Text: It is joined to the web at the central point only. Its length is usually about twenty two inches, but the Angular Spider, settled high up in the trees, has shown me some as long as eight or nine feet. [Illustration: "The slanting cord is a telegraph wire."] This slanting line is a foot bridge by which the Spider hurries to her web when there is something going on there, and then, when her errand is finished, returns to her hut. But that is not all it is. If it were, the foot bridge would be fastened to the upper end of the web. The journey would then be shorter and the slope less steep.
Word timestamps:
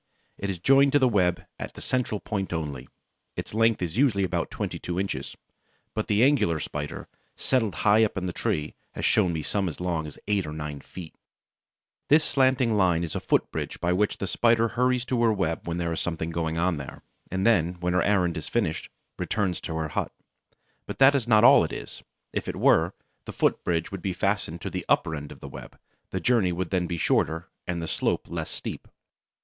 It 0.39 0.49
is 0.49 0.57
joined 0.57 0.93
to 0.93 0.97
the 0.97 1.07
web 1.07 1.45
at 1.59 1.75
the 1.75 1.79
central 1.81 2.19
point 2.19 2.51
only. 2.53 2.89
Its 3.35 3.53
length 3.53 3.83
is 3.83 3.97
usually 3.99 4.23
about 4.23 4.49
twenty 4.49 4.79
two 4.79 4.99
inches, 4.99 5.37
but 5.93 6.07
the 6.07 6.23
Angular 6.23 6.59
Spider, 6.59 7.07
settled 7.35 7.75
high 7.85 8.03
up 8.03 8.17
in 8.17 8.25
the 8.25 8.33
trees, 8.33 8.73
has 8.93 9.05
shown 9.05 9.31
me 9.31 9.43
some 9.43 9.69
as 9.69 9.79
long 9.79 10.07
as 10.07 10.17
eight 10.27 10.47
or 10.47 10.53
nine 10.53 10.79
feet. 10.81 11.13
[Illustration: 11.13 12.07
"The 12.09 12.19
slanting 12.19 12.69
cord 12.69 13.03
is 13.03 13.15
a 13.15 13.19
telegraph 13.19 13.31
wire."] 13.31 13.63
This 13.77 13.77
slanting 13.77 13.77
line 13.77 13.77
is 13.77 13.77
a 13.77 13.77
foot 13.77 13.77
bridge 13.77 13.79
by 13.79 13.93
which 13.93 14.17
the 14.17 14.27
Spider 14.27 14.67
hurries 14.69 15.05
to 15.05 15.21
her 15.21 15.31
web 15.31 15.67
when 15.67 15.77
there 15.77 15.93
is 15.93 15.99
something 16.01 16.31
going 16.31 16.57
on 16.57 16.77
there, 16.77 17.03
and 17.29 17.45
then, 17.45 17.73
when 17.73 17.93
her 17.93 18.01
errand 18.01 18.35
is 18.37 18.47
finished, 18.49 18.89
returns 19.19 19.61
to 19.61 19.75
her 19.75 19.89
hut. 19.89 20.11
But 20.87 20.97
that 20.97 21.13
is 21.13 21.27
not 21.27 21.43
all 21.43 21.63
it 21.63 21.71
is. 21.71 22.01
If 22.33 22.47
it 22.47 22.55
were, 22.55 22.95
the 23.25 23.33
foot 23.33 23.63
bridge 23.63 23.91
would 23.91 24.01
be 24.01 24.13
fastened 24.13 24.61
to 24.61 24.71
the 24.71 24.83
upper 24.89 25.15
end 25.15 25.31
of 25.31 25.41
the 25.41 25.47
web. 25.47 25.77
The 26.09 26.19
journey 26.19 26.51
would 26.51 26.71
then 26.71 26.87
be 26.87 26.97
shorter 26.97 27.49
and 27.67 27.79
the 27.83 27.87
slope 27.87 28.27
less 28.27 28.49
steep. 28.49 28.87